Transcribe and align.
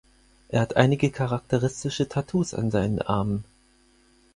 Er 0.49 0.61
hat 0.61 0.77
einige 0.77 1.11
charakteristische 1.11 2.09
Tattoos 2.09 2.55
an 2.55 2.71
seinen 2.71 3.03
Armen. 3.03 3.43